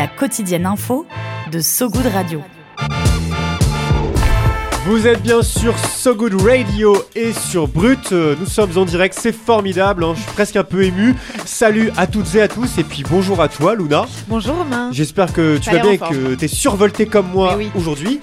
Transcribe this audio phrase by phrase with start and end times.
[0.00, 1.04] La quotidienne info
[1.52, 2.40] de So Good Radio.
[4.86, 8.10] Vous êtes bien sur So Good Radio et sur Brut.
[8.10, 10.04] Nous sommes en direct, c'est formidable.
[10.04, 11.14] hein, Je suis presque un peu ému.
[11.44, 14.06] Salut à toutes et à tous et puis bonjour à toi, Luna.
[14.26, 14.88] Bonjour Romain.
[14.90, 17.70] J'espère que tu vas bien et que tu es survolté comme moi oui.
[17.74, 18.20] aujourd'hui.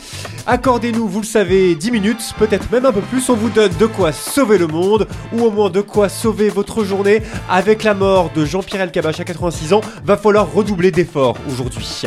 [0.50, 3.30] Accordez-nous, vous le savez, 10 minutes, peut-être même un peu plus.
[3.30, 6.86] On vous donne de quoi sauver le monde ou au moins de quoi sauver votre
[6.86, 7.22] journée.
[7.50, 12.04] Avec la mort de Jean-Pierre Elkabbach à 86 ans, va falloir redoubler d'efforts aujourd'hui.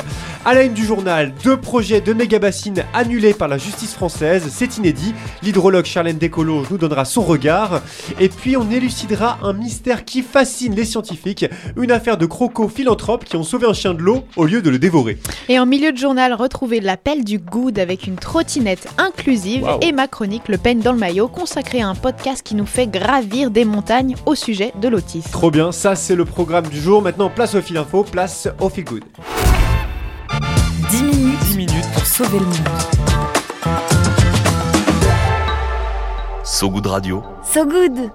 [0.46, 4.78] À la une du journal, deux projets de méga-bassines annulés par la justice française, c'est
[4.78, 5.12] inédit.
[5.42, 7.82] L'hydrologue Charlène Descolos nous donnera son regard.
[8.18, 11.44] Et puis on élucidera un mystère qui fascine les scientifiques,
[11.76, 14.70] une affaire de crocos philanthropes qui ont sauvé un chien de l'eau au lieu de
[14.70, 15.18] le dévorer.
[15.50, 20.06] Et en milieu de journal, retrouvez l'appel du good avec une trottinette inclusive et ma
[20.06, 23.64] chronique Le peigne dans le maillot consacrée à un podcast qui nous fait gravir des
[23.64, 25.28] montagnes au sujet de l'autisme.
[25.32, 27.02] Trop bien, ça c'est le programme du jour.
[27.02, 29.04] Maintenant, place au fil info, place au feel good.
[30.90, 31.92] 10 minutes, 10 minutes.
[31.92, 32.68] pour sauver le monde.
[36.44, 37.24] So Good Radio.
[37.42, 38.12] So Good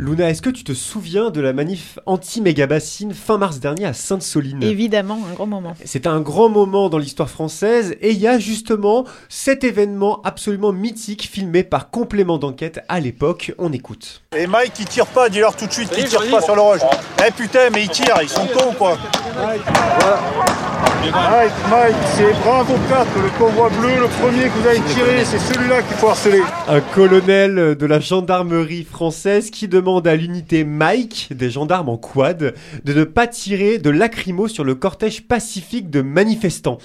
[0.00, 4.62] Luna, est-ce que tu te souviens de la manif anti-méga-bassine fin mars dernier à Sainte-Soline
[4.62, 5.74] Évidemment, un grand moment.
[5.84, 10.72] C'est un grand moment dans l'histoire française et il y a justement cet événement absolument
[10.72, 13.52] mythique filmé par complément d'enquête à l'époque.
[13.58, 14.22] On écoute.
[14.34, 16.80] Et Mike, il tire pas, dis-leur tout de suite qu'il tire pas sur le roche.
[17.28, 18.96] Eh putain, mais ils tirent, ils sont cons quoi.
[19.34, 20.89] Voilà.
[21.00, 25.38] Mike, Mike, c'est Bravo 4, le convoi bleu, le premier que vous avez tiré, c'est
[25.38, 26.42] celui-là qu'il faut harceler.
[26.68, 32.54] Un colonel de la gendarmerie française qui demande à l'unité Mike, des gendarmes en quad,
[32.84, 36.76] de ne pas tirer de lacrymo sur le cortège pacifique de manifestants.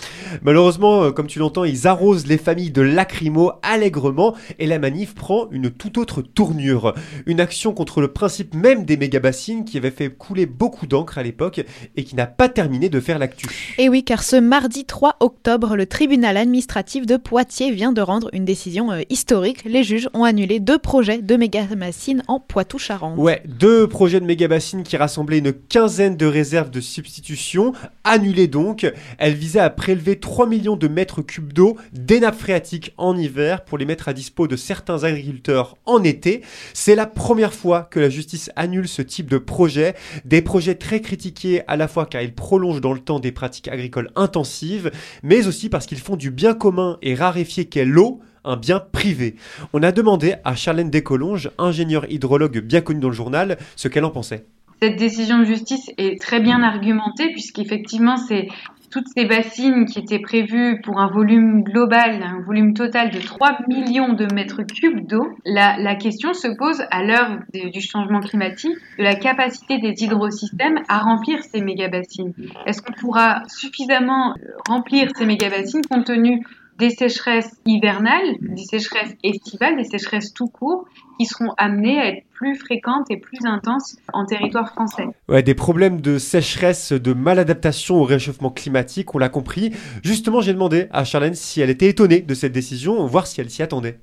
[0.44, 5.14] Malheureusement, euh, comme tu l'entends, ils arrosent les familles de lacrymo allègrement et la manif
[5.14, 6.96] prend une toute autre tournure.
[7.25, 11.24] Une action contre le principe même des méga-bassines qui avait fait couler beaucoup d'encre à
[11.24, 11.62] l'époque
[11.98, 13.48] et qui n'a pas terminé de faire l'actu.
[13.78, 18.30] Et oui, car ce mardi 3 octobre, le tribunal administratif de Poitiers vient de rendre
[18.34, 19.64] une décision euh, historique.
[19.66, 23.18] Les juges ont annulé deux projets de méga-bassines en Poitou-Charentes.
[23.18, 27.74] Ouais, deux projets de méga-bassines qui rassemblaient une quinzaine de réserves de substitution,
[28.04, 28.86] annulées donc.
[29.18, 33.66] Elles visaient à prélever 3 millions de mètres cubes d'eau des nappes phréatiques en hiver
[33.66, 36.42] pour les mettre à dispo de certains agriculteurs en été.
[36.74, 39.96] C'est la première fois que la justice annule ce type de projet.
[40.26, 43.68] Des projets très critiqués à la fois car ils prolongent dans le temps des pratiques
[43.68, 44.91] agricoles intensives,
[45.23, 49.35] mais aussi parce qu'ils font du bien commun et raréfié qu'est l'eau un bien privé.
[49.73, 54.06] On a demandé à Charlène Descolonges, ingénieure hydrologue bien connue dans le journal, ce qu'elle
[54.06, 54.45] en pensait.
[54.81, 58.50] Cette décision de justice est très bien argumentée puisqu'effectivement c'est
[58.90, 63.59] toutes ces bassines qui étaient prévues pour un volume global, un volume total de 3
[63.68, 65.28] millions de mètres cubes d'eau.
[65.46, 71.00] La, question se pose à l'heure du changement climatique de la capacité des hydrosystèmes à
[71.00, 72.34] remplir ces méga-bassines.
[72.66, 74.35] Est-ce qu'on pourra suffisamment
[74.68, 76.44] remplir ces méga-bassines compte tenu
[76.78, 80.86] des sécheresses hivernales, des sécheresses estivales, des sécheresses tout court,
[81.18, 85.06] qui seront amenées à être plus fréquentes et plus intenses en territoire français.
[85.30, 89.72] Ouais, des problèmes de sécheresse, de maladaptation au réchauffement climatique, on l'a compris.
[90.03, 93.50] Justement, j'ai demandé à Charlène si elle était étonnée de cette décision, voir si elle
[93.50, 94.00] s'y attendait.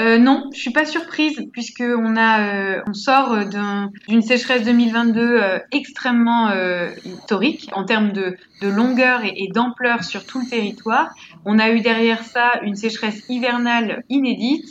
[0.00, 4.64] Euh, non, je suis pas surprise puisque on a, euh, on sort d'un- d'une sécheresse
[4.64, 10.46] 2022 euh, extrêmement euh, historique en termes de, de longueur et, d'ampleur sur tout le
[10.48, 11.10] territoire.
[11.44, 14.64] On a eu derrière ça une sécheresse hivernale inédite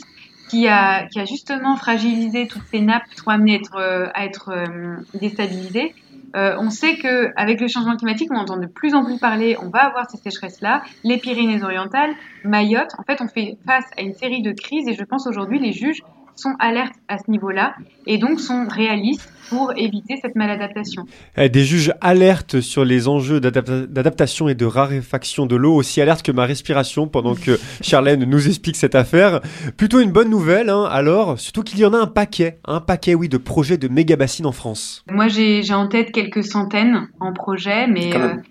[0.48, 4.24] qui a, qui a justement fragilisé toutes ces nappes sont amenées à être, euh, à
[4.24, 5.94] être euh, déstabilisées.
[6.36, 9.56] Euh, on sait que avec le changement climatique, on entend de plus en plus parler.
[9.60, 12.14] On va avoir ces sécheresses-là, les Pyrénées-Orientales,
[12.44, 12.92] Mayotte.
[12.98, 15.72] En fait, on fait face à une série de crises et je pense aujourd'hui les
[15.72, 16.02] juges
[16.36, 17.74] sont alertes à ce niveau-là
[18.06, 21.04] et donc sont réalistes pour éviter cette maladaptation.
[21.36, 26.00] Eh, Des juges alertent sur les enjeux d'adapta- d'adaptation et de raréfaction de l'eau, aussi
[26.00, 29.40] alertes que ma respiration pendant que Charlène nous explique cette affaire.
[29.76, 33.14] Plutôt une bonne nouvelle, hein, alors, surtout qu'il y en a un paquet, un paquet,
[33.14, 35.04] oui, de projets de méga bassines en France.
[35.10, 38.42] Moi, j'ai j'ai en tête quelques centaines en projet, mais Quand euh, même.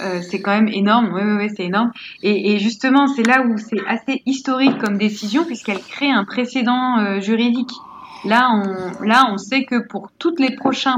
[0.00, 1.10] Euh, c'est quand même énorme.
[1.14, 1.92] Oui, oui, oui, c'est énorme.
[2.22, 6.98] Et, et justement, c'est là où c'est assez historique comme décision puisqu'elle crée un précédent
[6.98, 7.72] euh, juridique.
[8.24, 10.96] Là, on, là, on sait que pour toutes les prochains,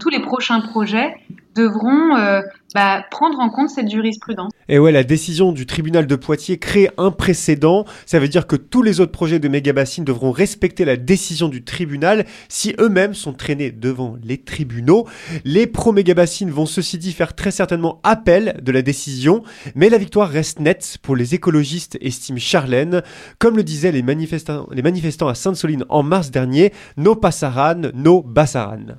[0.00, 1.14] tous les prochains projets
[1.54, 2.40] devront euh,
[2.74, 4.50] bah, prendre en compte cette jurisprudence.
[4.68, 7.84] Et ouais, la décision du tribunal de Poitiers crée un précédent.
[8.06, 11.64] Ça veut dire que tous les autres projets de mégabassines devront respecter la décision du
[11.64, 15.06] tribunal si eux-mêmes sont traînés devant les tribunaux.
[15.44, 19.42] Les pro-mégabassines vont ceci dit faire très certainement appel de la décision,
[19.74, 23.02] mais la victoire reste nette pour les écologistes, estime Charlène.
[23.38, 28.22] Comme le disaient les manifestants, les manifestants à Sainte-Soline en mars dernier, no passaran, no
[28.22, 28.98] bassaran.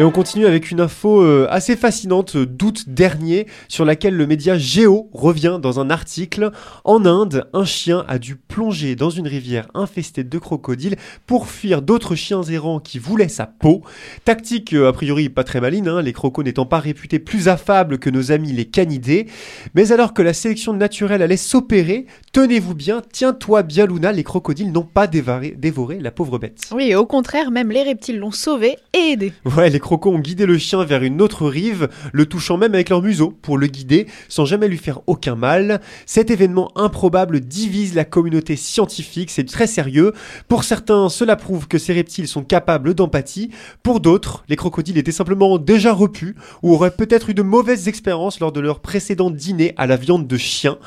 [0.00, 4.56] Et on continue avec une info euh, assez fascinante d'août dernier sur laquelle le média
[4.56, 6.52] Géo revient dans un article.
[6.84, 11.82] En Inde, un chien a dû plonger dans une rivière infestée de crocodiles pour fuir
[11.82, 13.82] d'autres chiens errants qui voulaient sa peau.
[14.24, 17.98] Tactique euh, a priori pas très maline, hein, les crocos n'étant pas réputés plus affables
[17.98, 19.26] que nos amis les canidés.
[19.74, 24.72] Mais alors que la sélection naturelle allait s'opérer, tenez-vous bien, tiens-toi bien Luna, les crocodiles
[24.72, 26.70] n'ont pas dévoré, dévoré la pauvre bête.
[26.74, 29.34] Oui, au contraire, même les reptiles l'ont sauvé et aidé.
[29.44, 32.90] Ouais, les crocos ont guidé le chien vers une autre rive, le touchant même avec
[32.90, 35.80] leur museau pour le guider sans jamais lui faire aucun mal.
[36.06, 40.12] Cet événement improbable divise la communauté scientifique, c'est très sérieux.
[40.46, 43.50] Pour certains, cela prouve que ces reptiles sont capables d'empathie.
[43.82, 48.38] Pour d'autres, les crocodiles étaient simplement déjà repus ou auraient peut-être eu de mauvaises expériences
[48.38, 50.78] lors de leur précédent dîner à la viande de chien.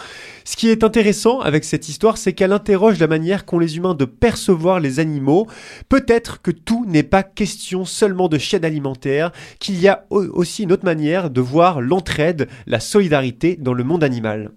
[0.45, 3.95] Ce qui est intéressant avec cette histoire, c'est qu'elle interroge la manière qu'ont les humains
[3.95, 5.47] de percevoir les animaux.
[5.89, 10.71] Peut-être que tout n'est pas question seulement de chaîne alimentaire, qu'il y a aussi une
[10.71, 14.51] autre manière de voir l'entraide, la solidarité dans le monde animal.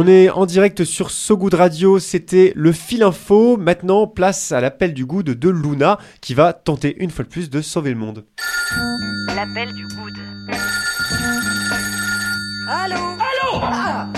[0.00, 3.56] On est en direct sur So Good Radio, c'était le fil info.
[3.56, 7.50] Maintenant, place à l'appel du good de Luna qui va tenter une fois de plus
[7.50, 8.24] de sauver le monde.
[9.34, 10.12] L'appel du good.
[12.68, 14.08] Allô Allô ah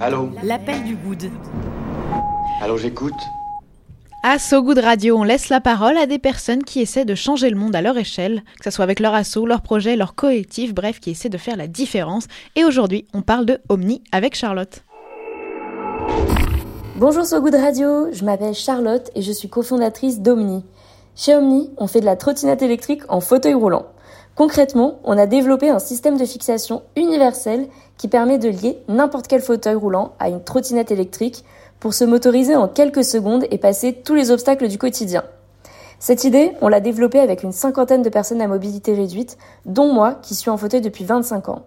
[0.00, 1.30] Allô L'appel du good.
[2.60, 3.14] Allô, j'écoute.
[4.22, 7.48] À So Good Radio, on laisse la parole à des personnes qui essaient de changer
[7.48, 10.74] le monde à leur échelle, que ce soit avec leur assaut, leur projet, leur collectif,
[10.74, 12.26] bref, qui essaient de faire la différence.
[12.54, 14.84] Et aujourd'hui, on parle de Omni avec Charlotte.
[16.96, 20.64] Bonjour So Good Radio, je m'appelle Charlotte et je suis cofondatrice d'Omni.
[21.16, 23.86] Chez Omni, on fait de la trottinette électrique en fauteuil roulant.
[24.34, 27.68] Concrètement, on a développé un système de fixation universel
[27.98, 31.44] qui permet de lier n'importe quel fauteuil roulant à une trottinette électrique
[31.80, 35.24] pour se motoriser en quelques secondes et passer tous les obstacles du quotidien.
[35.98, 40.14] Cette idée, on l'a développée avec une cinquantaine de personnes à mobilité réduite, dont moi
[40.22, 41.62] qui suis en fauteuil depuis 25 ans.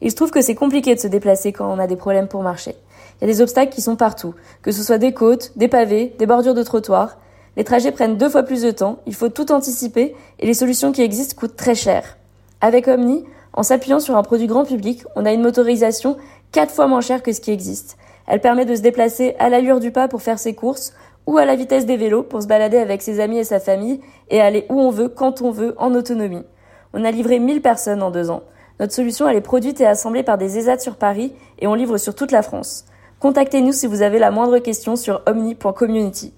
[0.00, 2.42] Il se trouve que c'est compliqué de se déplacer quand on a des problèmes pour
[2.42, 2.76] marcher.
[3.20, 6.14] Il y a des obstacles qui sont partout, que ce soit des côtes, des pavés,
[6.18, 7.16] des bordures de trottoirs.
[7.56, 10.92] Les trajets prennent deux fois plus de temps, il faut tout anticiper et les solutions
[10.92, 12.18] qui existent coûtent très cher.
[12.60, 13.24] Avec Omni,
[13.54, 16.18] en s'appuyant sur un produit grand public, on a une motorisation
[16.52, 17.96] quatre fois moins chère que ce qui existe.
[18.26, 20.92] Elle permet de se déplacer à l'allure du pas pour faire ses courses
[21.26, 24.00] ou à la vitesse des vélos pour se balader avec ses amis et sa famille
[24.30, 26.44] et aller où on veut, quand on veut, en autonomie.
[26.92, 28.42] On a livré 1000 personnes en deux ans.
[28.78, 31.96] Notre solution, elle est produite et assemblée par des ESAT sur Paris et on livre
[31.96, 32.84] sur toute la France.
[33.20, 36.32] Contactez-nous si vous avez la moindre question sur omni.community.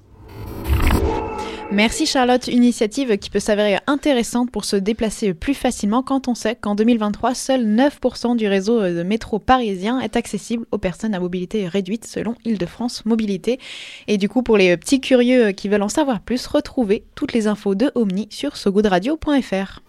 [1.70, 6.34] Merci Charlotte, une initiative qui peut s'avérer intéressante pour se déplacer plus facilement quand on
[6.34, 11.20] sait qu'en 2023, seul 9% du réseau de métro parisien est accessible aux personnes à
[11.20, 13.58] mobilité réduite selon Île-de-France Mobilité.
[14.06, 17.48] Et du coup, pour les petits curieux qui veulent en savoir plus, retrouvez toutes les
[17.48, 19.82] infos de Omni sur sogoodradio.fr.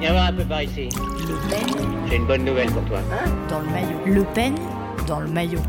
[0.00, 0.88] Viens voir un peu par ici.
[2.08, 2.98] J'ai une bonne nouvelle pour toi.
[3.50, 3.98] Dans le maillot.
[4.06, 4.54] Le peigne
[5.06, 5.60] dans le maillot.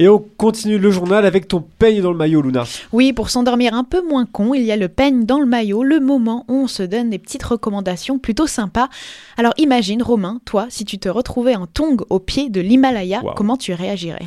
[0.00, 2.62] Et on continue le journal avec ton peigne dans le maillot, Luna.
[2.92, 5.82] Oui, pour s'endormir un peu moins con, il y a le peigne dans le maillot,
[5.82, 8.88] le moment où on se donne des petites recommandations plutôt sympas.
[9.36, 13.32] Alors imagine, Romain, toi, si tu te retrouvais en tong au pied de l'Himalaya, Wow.
[13.36, 14.26] comment tu réagirais?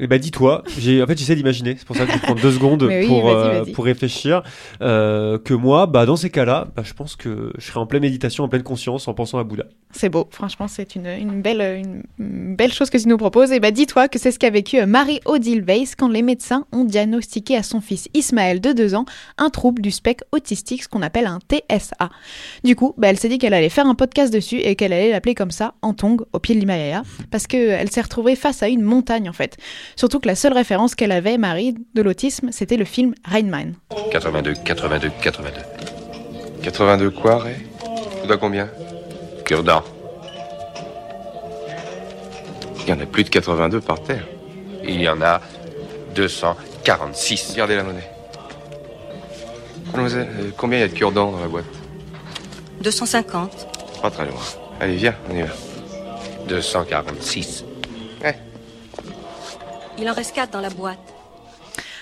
[0.00, 2.52] Eh ben dis-toi, j'ai en fait j'essaie d'imaginer, c'est pour ça que je prends deux
[2.52, 4.42] secondes oui, pour euh, pour réfléchir
[4.80, 8.02] euh, que moi, bah dans ces cas-là, bah, je pense que je serais en pleine
[8.02, 9.64] méditation, en pleine conscience, en pensant à Bouddha.
[9.90, 13.50] C'est beau, franchement, c'est une, une belle, une, une belle chose que tu nous proposes.
[13.52, 16.84] Et bah, dis-toi que c'est ce qu'a vécu euh, Marie-Odile Weiss quand les médecins ont
[16.84, 19.06] diagnostiqué à son fils Ismaël de 2 ans
[19.38, 22.10] un trouble du spectre autistique, ce qu'on appelle un TSA.
[22.64, 25.10] Du coup, bah, elle s'est dit qu'elle allait faire un podcast dessus et qu'elle allait
[25.10, 28.68] l'appeler comme ça, en tong, au pied de l'Himalaya, parce qu'elle s'est retrouvée face à
[28.68, 29.56] une montagne en fait.
[29.96, 33.74] Surtout que la seule référence qu'elle avait, Marie, de l'autisme, c'était le film Rain Man.
[34.10, 35.60] 82, 82, 82.
[36.62, 37.56] 82 quoi, Ray?
[38.20, 38.68] Tu dois combien?
[39.44, 39.82] Cure-dent.
[42.80, 44.26] Il y en a plus de 82 par terre.
[44.84, 45.40] Il y en a
[46.14, 47.50] 246.
[47.52, 48.10] Regardez la monnaie.
[49.86, 51.64] Mademoiselle, euh, combien il y a de cure-dents dans la boîte?
[52.82, 54.00] 250.
[54.02, 54.40] Pas très loin.
[54.80, 55.48] Allez, viens, on y va.
[56.48, 57.64] 246.
[60.00, 61.17] Il en reste 4 dans la boîte.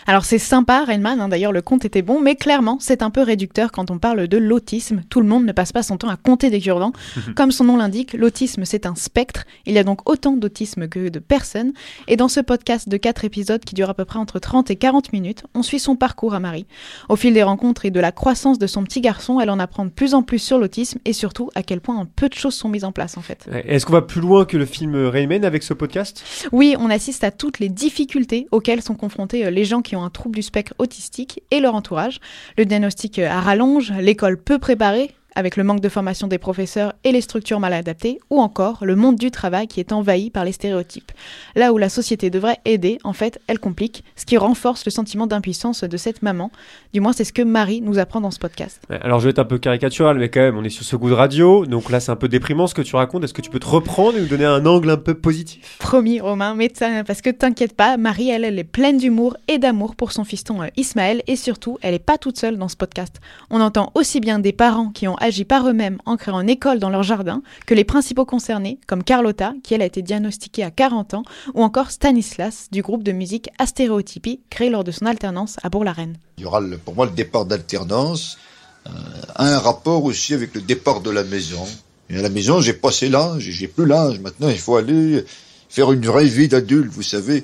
[0.09, 3.23] Alors c'est sympa, Rainman, hein, d'ailleurs le compte était bon, mais clairement c'est un peu
[3.23, 5.03] réducteur quand on parle de l'autisme.
[5.11, 6.93] Tout le monde ne passe pas son temps à compter des cure-dents.
[7.35, 9.45] Comme son nom l'indique, l'autisme c'est un spectre.
[9.67, 11.73] Il y a donc autant d'autisme que de personnes.
[12.07, 14.77] Et dans ce podcast de 4 épisodes qui dure à peu près entre 30 et
[14.77, 16.67] 40 minutes, on suit son parcours à Marie.
[17.09, 19.85] Au fil des rencontres et de la croissance de son petit garçon, elle en apprend
[19.85, 22.55] de plus en plus sur l'autisme et surtout à quel point un peu de choses
[22.55, 23.49] sont mises en place en fait.
[23.53, 26.23] Est-ce qu'on va plus loin que le film Rayman avec ce podcast?
[26.53, 30.11] Oui, on assiste à toutes les difficultés auxquelles sont confrontés euh, les gens qui un
[30.11, 32.21] trouble du spectre autistique et leur entourage.
[32.57, 37.13] Le diagnostic euh, rallonge, l'école peu préparée, avec le manque de formation des professeurs et
[37.13, 40.53] les structures mal adaptées, ou encore le monde du travail qui est envahi par les
[40.53, 41.13] stéréotypes.
[41.55, 45.29] Là où la société devrait aider, en fait, elle complique, ce qui renforce le sentiment
[45.29, 46.51] d'impuissance de cette maman.
[46.93, 48.83] Du moins, c'est ce que Marie nous apprend dans ce podcast.
[49.03, 51.11] Alors je vais être un peu caricatural, mais quand même, on est sur ce goût
[51.11, 53.23] de radio, donc là c'est un peu déprimant ce que tu racontes.
[53.23, 55.77] Est-ce que tu peux te reprendre et nous donner un angle un peu positif?
[55.79, 56.73] Promis, Romain, mais
[57.07, 60.63] parce que t'inquiète pas, Marie, elle, elle est pleine d'humour et d'amour pour son fiston
[60.63, 63.21] euh, Ismaël, et surtout, elle est pas toute seule dans ce podcast.
[63.51, 67.03] On entend aussi bien des parents qui ont agi par eux-mêmes en école dans leur
[67.03, 71.23] jardin, que les principaux concernés, comme Carlotta, qui elle a été diagnostiquée à 40 ans,
[71.55, 76.17] ou encore Stanislas, du groupe de musique Astéréotypie, créé lors de son alternance à Bourg-la-Reine.
[76.39, 78.39] Il y aura pour moi le départ d'alternance
[78.87, 78.91] euh,
[79.37, 81.67] un rapport aussi avec le départ de la maison.
[82.09, 84.21] Et à la maison, j'ai passé l'âge, j'ai plus l'âge.
[84.21, 85.25] Maintenant, il faut aller
[85.69, 87.43] faire une vraie vie d'adulte, vous savez.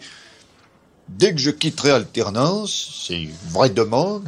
[1.08, 4.24] Dès que je quitterai alternance, c'est une vraie demande,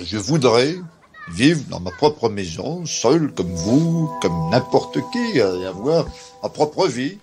[0.00, 0.76] je voudrais
[1.32, 6.06] vivre dans ma propre maison, seul comme vous, comme n'importe qui, et avoir
[6.42, 7.18] ma propre vie.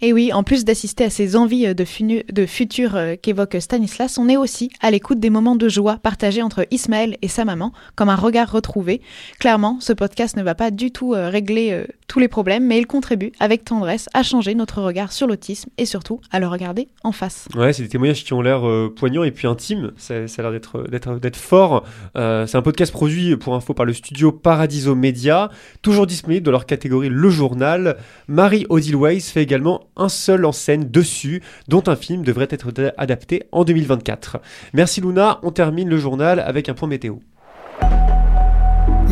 [0.00, 4.28] Et oui, en plus d'assister à ces envies euh, de, futur euh, qu'évoque Stanislas, on
[4.28, 8.08] est aussi à l'écoute des moments de joie partagés entre Ismaël et sa maman, comme
[8.08, 9.00] un regard retrouvé.
[9.40, 12.86] Clairement, ce podcast ne va pas du tout euh, régler tous les problèmes, mais il
[12.86, 17.10] contribue avec tendresse à changer notre regard sur l'autisme et surtout à le regarder en
[17.10, 17.48] face.
[17.56, 18.62] Ouais, c'est des témoignages qui ont l'air
[18.94, 19.92] poignants et puis intimes.
[19.96, 21.84] Ça, a l'air d'être d'être fort.
[22.14, 25.50] C'est un podcast produit pour info par le studio Paradiso Media,
[25.82, 27.98] toujours disponible dans leur catégorie Le Journal.
[28.26, 32.72] Marie Odile Weiss fait également un seul en scène dessus, dont un film devrait être
[32.72, 34.40] da- adapté en 2024.
[34.72, 35.38] Merci Luna.
[35.42, 37.16] On termine le journal avec un point météo.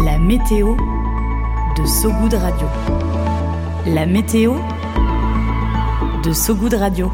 [0.05, 0.77] La météo
[1.77, 2.67] de So Good Radio.
[3.87, 4.55] La météo
[6.25, 7.11] de So Good Radio.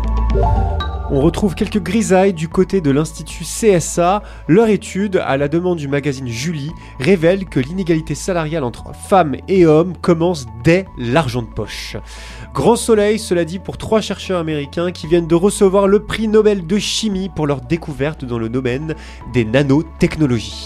[1.14, 4.22] On retrouve quelques grisailles du côté de l'Institut CSA.
[4.48, 9.66] Leur étude, à la demande du magazine Julie, révèle que l'inégalité salariale entre femmes et
[9.66, 11.98] hommes commence dès l'argent de poche.
[12.54, 16.66] Grand soleil, cela dit, pour trois chercheurs américains qui viennent de recevoir le prix Nobel
[16.66, 18.94] de chimie pour leur découverte dans le domaine
[19.34, 20.64] des nanotechnologies.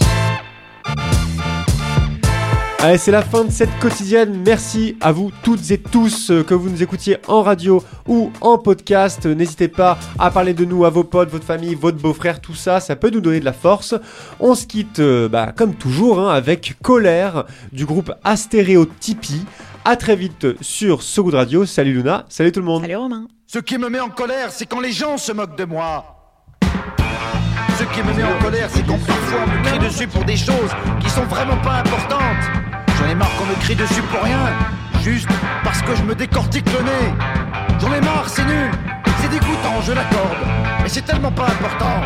[2.81, 4.43] Allez, c'est la fin de cette quotidienne.
[4.45, 8.59] Merci à vous toutes et tous euh, que vous nous écoutiez en radio ou en
[8.59, 9.25] podcast.
[9.25, 12.79] N'hésitez pas à parler de nous à vos potes, votre famille, votre beau-frère, tout ça,
[12.81, 13.95] ça peut nous donner de la force.
[14.41, 19.45] On se quitte, euh, bah, comme toujours, hein, avec Colère du groupe Astéréotypie.
[19.85, 21.65] À très vite sur So Good Radio.
[21.65, 22.83] Salut Luna, salut tout le monde.
[22.83, 23.27] Salut Romain.
[23.47, 26.05] Ce qui me met en colère, c'est quand les gens se moquent de moi.
[27.79, 30.71] Ce qui me met en colère, c'est quand parfois me crie dessus pour des choses
[31.01, 32.66] qui sont vraiment pas importantes.
[32.99, 34.39] J'en ai marre qu'on me crie dessus pour rien,
[35.03, 35.29] juste
[35.63, 37.15] parce que je me décortique le nez.
[37.81, 38.71] J'en ai marre, c'est nul,
[39.21, 40.39] c'est dégoûtant, je l'accorde,
[40.83, 42.01] mais c'est tellement pas important.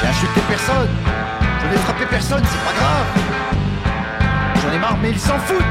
[0.00, 0.88] J'ai insulté personne,
[1.62, 3.06] je n'ai frappé personne, c'est pas grave.
[4.62, 5.64] J'en ai marre, mais ils s'en foutent.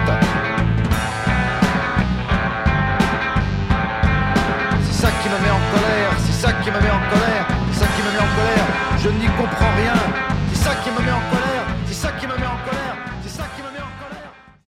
[4.84, 7.80] C'est ça qui me met en colère, c'est ça qui me met en colère, c'est
[7.80, 8.68] ça qui me met en colère.
[9.00, 9.94] Je n'y comprends rien.
[10.54, 11.47] C'est ça qui me met en colère, c'est ça qui me met en colère.